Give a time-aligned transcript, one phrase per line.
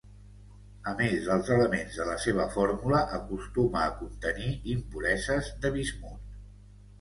[0.91, 6.27] A més dels elements de la seva fórmula, acostuma a contenir impureses de bismut.